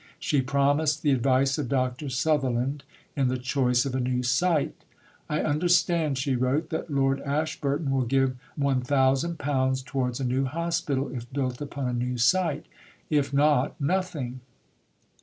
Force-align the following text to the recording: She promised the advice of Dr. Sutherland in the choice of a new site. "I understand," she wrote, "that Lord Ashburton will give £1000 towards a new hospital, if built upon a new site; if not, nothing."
She 0.17 0.41
promised 0.41 1.03
the 1.03 1.11
advice 1.11 1.59
of 1.59 1.69
Dr. 1.69 2.09
Sutherland 2.09 2.83
in 3.15 3.27
the 3.27 3.37
choice 3.37 3.85
of 3.85 3.93
a 3.93 3.99
new 3.99 4.23
site. 4.23 4.73
"I 5.29 5.43
understand," 5.43 6.17
she 6.17 6.35
wrote, 6.35 6.71
"that 6.71 6.89
Lord 6.89 7.21
Ashburton 7.21 7.91
will 7.91 8.05
give 8.05 8.35
£1000 8.59 9.85
towards 9.85 10.19
a 10.19 10.25
new 10.25 10.45
hospital, 10.45 11.13
if 11.15 11.31
built 11.31 11.61
upon 11.61 11.87
a 11.87 11.93
new 11.93 12.17
site; 12.17 12.65
if 13.11 13.31
not, 13.31 13.79
nothing." 13.79 14.39